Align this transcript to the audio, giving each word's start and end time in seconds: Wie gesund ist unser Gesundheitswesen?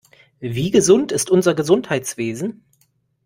Wie 0.39 0.71
gesund 0.71 1.11
ist 1.11 1.29
unser 1.29 1.53
Gesundheitswesen? 1.53 2.63